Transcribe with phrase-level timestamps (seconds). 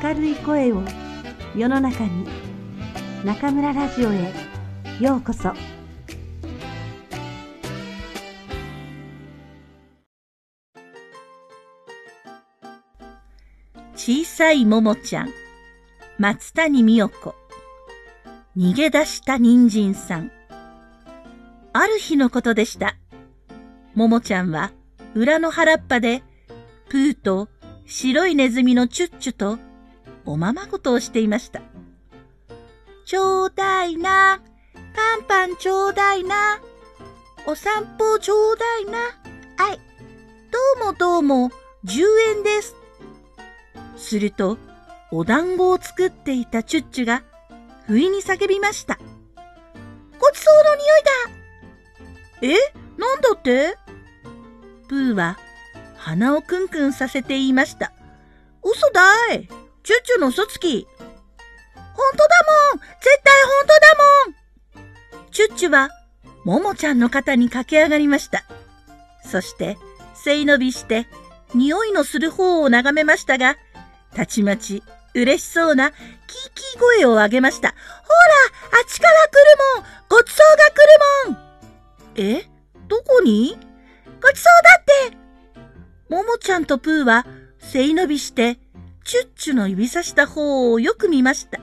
[0.00, 0.82] 明るい声を
[1.54, 2.26] 世の中に
[3.26, 4.32] 中村ラジオへ
[4.98, 5.52] ようこそ。
[13.94, 15.30] 小さいももちゃん
[16.18, 17.34] 松谷美代子。
[18.56, 20.32] 逃げ出した人参さん。
[21.74, 22.96] ある日のことでした。
[23.94, 24.72] ももちゃんは
[25.14, 26.22] 裏の原っぱで
[26.88, 27.50] プーと
[27.84, 29.58] 白いネズミのチュッチュと
[30.24, 31.62] おままごとをしていました。
[33.04, 34.40] ちょうだいな、
[34.94, 36.60] パンパンちょうだいな、
[37.46, 38.98] お散歩ちょうだいな、
[39.56, 39.80] はい、
[40.50, 41.50] どうもどうも、
[41.84, 42.02] 10
[42.36, 42.76] 円です。
[43.96, 44.58] すると、
[45.10, 47.22] お団子を作っていたチュッチュが、
[47.86, 48.98] 不意に叫びました。
[50.18, 51.12] ごちそうの匂いだ。
[52.42, 52.72] え？
[52.96, 53.76] なんだって？
[54.88, 55.36] プーは
[55.96, 57.92] 鼻をクンクンさせて言いました。
[58.62, 59.48] 嘘だい。
[59.82, 60.86] チュッチュの嘘つき。
[61.74, 62.24] 本当だ
[62.72, 62.80] もん。
[63.00, 65.30] 絶対本当だもん。
[65.32, 65.90] チュッチュは、
[66.44, 68.44] ももちゃんの肩に駆け上がりました。
[69.24, 69.78] そして、
[70.14, 71.08] 背伸びして、
[71.54, 73.56] 匂いのする方を眺めましたが、
[74.14, 74.82] たちまち、
[75.14, 75.98] 嬉しそうな、キー
[76.54, 77.68] キー声を上げました。
[77.68, 79.32] ほら、あっちから来
[79.78, 79.86] るもん。
[80.08, 80.76] ごちそうが来
[81.26, 82.38] るもん。
[82.38, 82.48] え？
[82.88, 83.58] どこに？
[84.22, 85.16] ごちそうだって。
[86.08, 87.26] ももちゃんとプーは、
[87.58, 88.58] 背伸びして、
[89.04, 91.60] チュッチュの指さした方をよく見ました。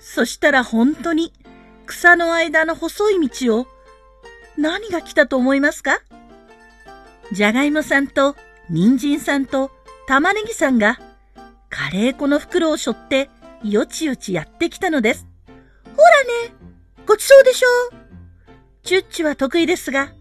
[0.00, 1.32] そしたら本当に
[1.86, 3.66] 草の間の細い道を
[4.56, 6.00] 何が来たと思いますか？
[7.32, 8.36] じゃがいもさんと
[8.70, 9.70] 人参さんと
[10.06, 10.98] 玉ねぎさんが
[11.70, 13.30] カレー粉の袋を背負って
[13.62, 15.26] よちよちやってきたのです。
[15.84, 16.54] ほらね、
[17.06, 17.68] ごちそうでしょ？
[17.68, 17.98] う。
[18.82, 20.12] チュッチュは得意ですが、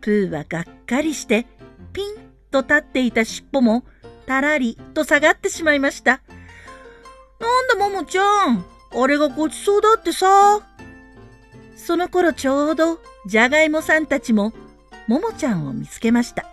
[0.00, 1.46] プーはがっかりして
[1.92, 2.14] ピン
[2.50, 3.84] と立っていた尻尾も
[4.26, 6.20] たらりと下がってしまいました。
[7.38, 10.60] なんだももちゃん、あれがごちそうだってさ。
[11.76, 14.52] その頃ちょうど、じゃがいもさんたちも、
[15.06, 16.46] ももちゃんを見つけました。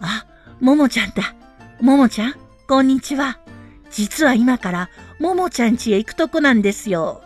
[0.00, 0.26] あ、
[0.60, 1.34] ももちゃんだ。
[1.80, 2.34] ももちゃん、
[2.68, 3.38] こんにちは。
[3.90, 4.90] 実は今から、
[5.20, 7.22] ももちゃん家へ行くとこなんですよ。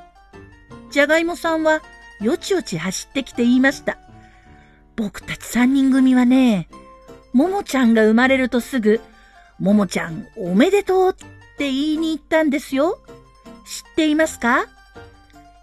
[0.91, 1.83] じゃがいもさんは、
[2.21, 3.99] よちよち走ってきて言いました。
[4.97, 6.69] 僕たち三人組はね、
[7.33, 9.01] ももちゃんが生まれるとすぐ、
[9.59, 11.27] ももちゃんおめでとうって
[11.59, 12.99] 言いに行ったんですよ。
[13.67, 14.67] 知っていますか？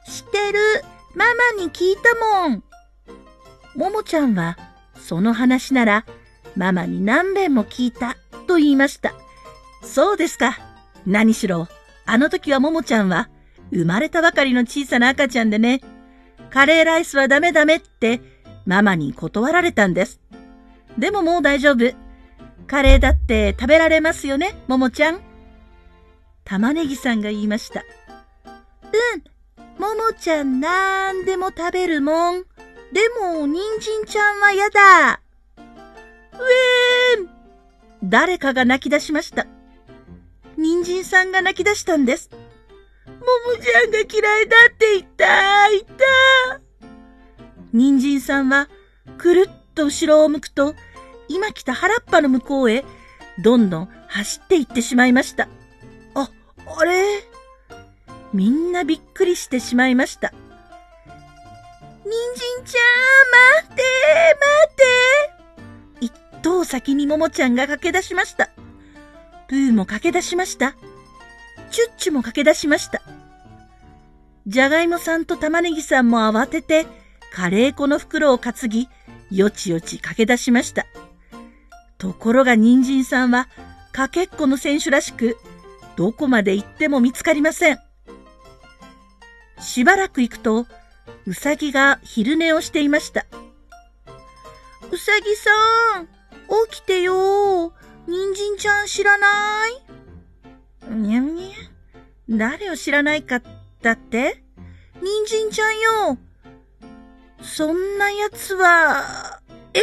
[0.08, 0.60] 知ってる。
[1.16, 1.26] マ
[1.58, 2.14] マに聞いた
[2.48, 2.64] もん。
[3.76, 4.58] ももちゃんは、
[5.00, 6.06] その話なら、
[6.56, 8.16] ママに何遍も聞いた
[8.48, 9.14] と言いました。
[9.82, 10.58] そうですか。
[11.06, 11.68] 何しろ、
[12.06, 13.30] あの時はももちゃんは、
[13.72, 15.82] 生まれたばかりの小さな赤ちゃんでね、
[16.50, 18.22] カレーライスはダメダメって、
[18.66, 20.20] ママに断られたんです。
[20.98, 21.94] でももう大丈夫。
[22.68, 25.22] カレーだって食べられますよね、ももちゃん。
[26.44, 27.84] 玉ねぎさんが言いました。
[27.86, 32.44] うん、ももちゃんなんでも食べるもん。
[32.92, 35.22] でも、人参ちゃんはやだ。
[35.58, 36.38] う
[37.18, 37.30] えーん
[38.04, 39.48] 誰かが泣き出しました。
[40.58, 42.30] 人参さんが泣き出したんです。
[42.32, 46.62] ももちゃんが嫌いだって言った、言った。
[47.74, 48.70] 人参さんは、
[49.18, 50.74] くるっと後ろを向くと、
[51.28, 52.84] 今来た原っぱの向こうへ、
[53.44, 55.48] どんどん走って行ってしまいました。
[56.16, 56.30] あ
[56.66, 57.24] あれ？
[58.34, 60.34] みんなびっくりしてしまいました。
[62.04, 62.82] 人参ちゃ
[63.60, 63.84] ん、待って
[64.40, 64.76] 待っ
[66.00, 68.50] て一頭先にももちゃんが駆け出しました。
[69.48, 70.76] プーも駆け出しました。
[71.72, 73.02] チュッチュも駆け出しました。
[74.48, 76.86] じゃがいもさんと玉ねぎさんも慌てて、
[77.34, 78.88] カレー粉の袋を担ぎ、
[79.36, 80.86] よちよち駆け出しました。
[81.98, 83.50] ところが人参さんは、
[83.92, 85.38] かけっこの選手らしく、
[85.98, 87.80] どこまで行っても見つかりません。
[89.60, 90.66] しばらく行くと、
[91.28, 93.26] うさぎが昼寝をしていました。
[94.92, 95.52] うさぎさ
[96.00, 96.08] ん、
[96.70, 97.74] 起きてよ。
[98.08, 99.28] 人参ちゃん知らな
[99.68, 100.92] い？
[100.94, 102.38] にゃんにゃん？
[102.38, 103.42] 誰を知らないか
[103.82, 104.42] だって？
[105.02, 106.18] 人参ちゃんよ。
[107.46, 109.40] そんな奴は、
[109.74, 109.80] え？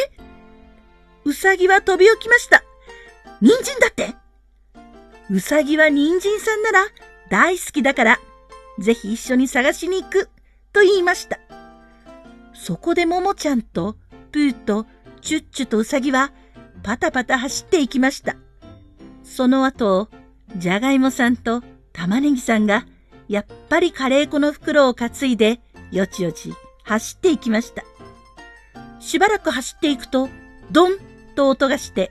[1.24, 2.62] うさぎは飛び起きました。
[3.40, 4.14] 人参だって？
[5.30, 6.86] うさぎは人参さんなら
[7.30, 8.18] 大好きだから、
[8.78, 10.28] ぜひ一緒に探しに行く、
[10.72, 11.38] と言いました。
[12.52, 13.96] そこでももちゃんと、
[14.32, 14.86] プーと、
[15.22, 16.32] チュッチュとうさぎは、
[16.82, 18.36] パタパタ走っていきました。
[19.24, 20.08] その後、
[20.56, 21.62] じゃがいもさんと
[21.92, 22.84] 玉ねぎさんが、
[23.28, 25.60] やっぱりカレー粉の袋を担いで、
[25.90, 26.52] よちよち
[26.84, 27.84] 走っていきました。
[29.00, 30.28] しばらく走っていくと、
[30.70, 30.98] ドン
[31.34, 32.10] と音がして、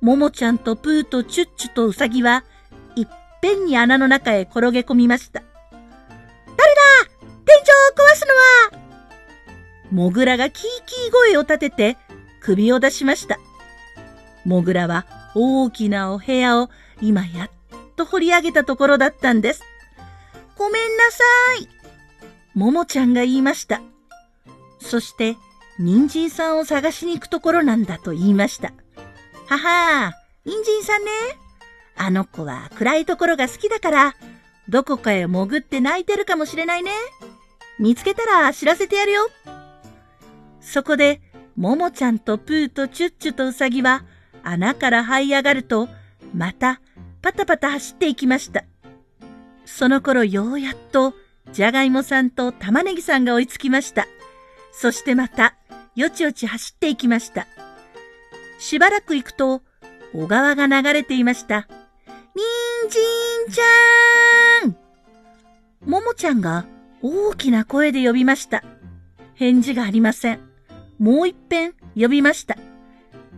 [0.00, 2.44] ももちゃんとプーとチュッチュとウサギは、
[2.96, 3.06] いっ
[3.40, 5.42] ぺんに穴の中へ転げ込みました。
[6.56, 6.74] 誰
[7.06, 7.10] だ？
[7.44, 8.26] 天井を壊す
[8.72, 8.84] のは
[9.90, 11.96] モグラがキーキー声を立てて
[12.40, 13.38] 首を出しました。
[14.44, 16.70] モグラは大きなお部屋を
[17.02, 17.50] 今やっ
[17.96, 19.62] と掘り上げたところだったんです。
[20.56, 21.24] ごめんなさ
[21.60, 21.68] い。
[22.54, 23.82] ももちゃんが言いました。
[24.84, 25.36] そして、
[25.78, 28.72] 人参さんを探しに行くところなんだと言いました。
[29.46, 31.10] ははー人参さんね。
[31.96, 34.14] あの子は暗いところが好きだから、
[34.68, 36.92] どこかへ潜って泣いてるかもしれないね。
[37.78, 39.26] 見つけたら知らせてやるよ。
[40.60, 41.20] そこで、
[41.56, 44.04] ももちゃんとプーとチュッチュとウサギは
[44.42, 45.88] 穴から這い上がると、
[46.34, 46.80] また
[47.22, 48.64] パタパタ走っていきました。
[49.64, 51.14] その頃ようやっと、
[51.52, 54.06] じゃがいもさんと玉ねぎさんが追いつきました。
[54.76, 55.54] そしてまた、
[55.94, 57.46] よちよち走っていきました。
[58.58, 59.62] しばらく行くと、
[60.12, 61.68] 小川が流れていました。
[62.34, 62.42] に
[62.86, 64.76] んじんちゃーん
[65.88, 66.66] ももちゃんが
[67.02, 68.64] 大きな声で呼びました。
[69.34, 70.40] 返事がありません。
[70.98, 72.56] もう一遍呼びました。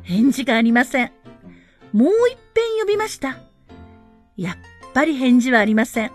[0.02, 1.12] 返事がありません。
[1.92, 3.38] もう一遍呼びました。
[4.36, 4.56] やっ
[4.94, 6.08] ぱり返事はありません。
[6.08, 6.14] 人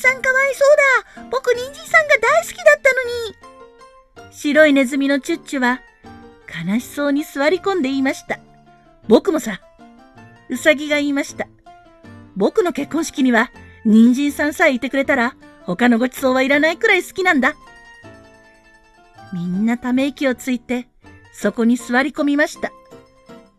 [0.00, 3.55] 参さんかわいそうだ僕人参さんが大好きだったのに
[4.30, 5.80] 白いネズミのチュッチュは
[6.66, 8.38] 悲しそうに座り込んで言いました。
[9.08, 9.60] 僕もさ。
[10.48, 11.48] うさぎが言いました。
[12.36, 13.50] 僕の結婚式には
[13.84, 15.34] 人参さんさえいてくれたら
[15.64, 17.54] 他のごちそうはいらないくらい好きなんだ。
[19.32, 20.88] みんなため息をついて
[21.32, 22.70] そこに座り込みました。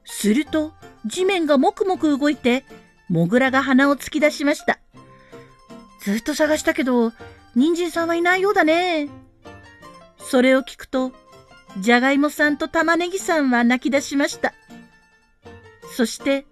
[0.06, 0.74] すると
[1.06, 2.64] 地面がもくもく動いて
[3.10, 4.80] モグラが鼻を突き出しました。
[6.02, 7.12] ずっと探したけど、
[7.56, 9.10] 人参さんはいないようだね。
[10.30, 11.14] それを聞くと、
[11.80, 14.54] じゃがいもさんと玉ねぎさんは泣き出しました。
[15.96, 16.46] そして、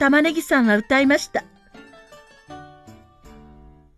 [0.00, 1.44] 玉ねぎさんは歌いました。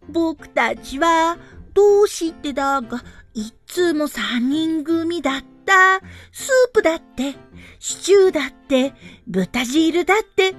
[0.09, 1.39] 僕たちは、
[1.73, 3.03] どうしてだが、
[3.33, 6.01] いつも三人組だった。
[6.31, 7.35] スープだって、
[7.79, 8.93] シチューだって、
[9.27, 10.51] 豚汁だって、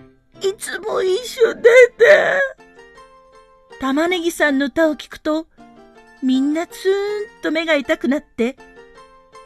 [0.41, 2.39] いつも一緒でて。
[3.79, 5.47] 玉ねぎさんの歌を聞くと、
[6.23, 8.57] みんなツーンと目が痛くなって、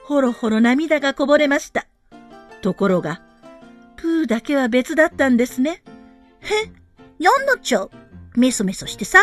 [0.06, 1.88] ほろほろ涙がこぼれました。
[2.62, 3.22] ところが、
[3.98, 5.84] プーだけは別だったんですね。
[6.40, 6.72] へ、
[7.20, 7.92] やんなっちゃう？
[8.36, 9.20] メソメソしてさ。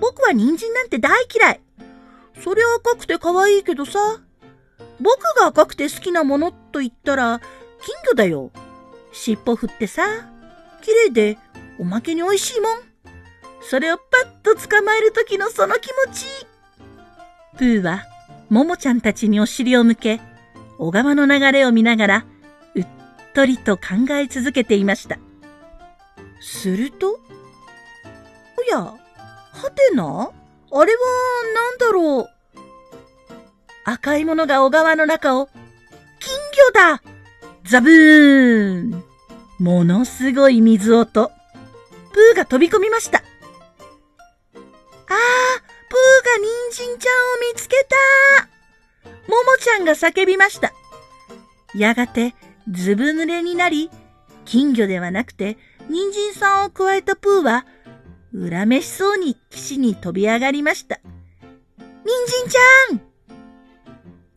[0.00, 1.60] 僕は人参なんて大嫌い。
[2.42, 4.22] そりゃ赤くて可愛いけどさ。
[5.00, 7.40] 僕が赤くて好きなものと言ったら、
[7.82, 8.50] 金魚だよ。
[9.12, 10.02] 尻尾振ってさ。
[10.80, 11.38] 綺麗で、
[11.78, 12.72] おまけに美味しいもん。
[13.60, 16.26] それをパッと捕まえる時のその気持ち。
[17.62, 18.04] プーは
[18.50, 20.20] ももちゃんたちにお尻を向け、
[20.78, 22.26] 小川の流れを見ながら、
[22.74, 22.86] うっ
[23.34, 23.82] とりと考
[24.14, 25.16] え続けていました。
[26.40, 27.20] すると、
[28.58, 28.96] おや、は
[29.72, 30.32] てな？
[30.72, 30.98] あれは
[31.54, 32.28] 何だろう？
[33.84, 35.48] 赤いものが小川の中を、
[36.18, 36.36] 金
[36.74, 37.02] 魚だ
[37.62, 39.04] ザブーン
[39.60, 41.30] ものすごい水音。
[42.12, 43.18] プーが飛び込みました。
[43.18, 43.22] あ
[45.12, 45.16] あ、
[45.92, 48.48] プーが人参ちゃんを見つけた
[49.28, 50.72] ももちゃんが叫びました。
[51.74, 52.34] やがて、
[52.70, 53.90] ずぶ濡れになり、
[54.46, 55.58] 金魚ではなくて、
[55.90, 57.66] 人参さんを加えたプーは、
[58.32, 60.98] 恨めしそうに岸に飛び上がりました。
[61.76, 61.84] 人
[62.26, 63.00] 参ちゃん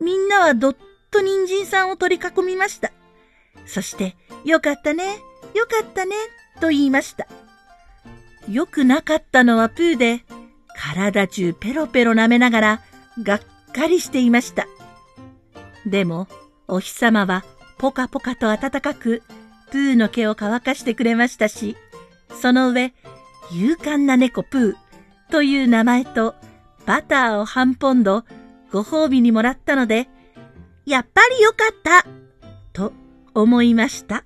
[0.01, 0.75] みんなはどっ
[1.09, 2.91] と人参さんを取り囲みました。
[3.65, 5.19] そして、よかったね、
[5.53, 6.17] よかったね、
[6.59, 7.27] と言いました。
[8.49, 10.24] よくなかったのはプーで、
[10.93, 12.81] 体中ペロペロ舐めながら、
[13.23, 13.41] がっ
[13.73, 14.67] かりしていました。
[15.85, 16.27] でも、
[16.67, 17.43] お日様は
[17.77, 19.23] ポカポカと暖かく、
[19.71, 21.75] プーの毛を乾かしてくれましたし、
[22.41, 22.93] その上、
[23.51, 26.35] 勇敢な猫プーという名前と、
[26.85, 28.23] バターを半ポンド、
[28.71, 30.07] ご褒美にもらったので、
[30.85, 32.05] やっぱりよかった
[32.73, 32.93] と
[33.33, 34.23] 思いました。